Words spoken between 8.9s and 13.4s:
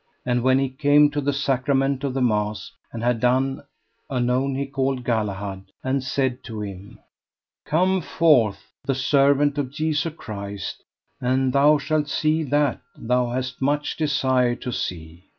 servant of Jesu Christ, and thou shalt see that thou